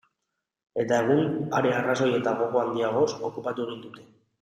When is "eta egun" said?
0.83-1.21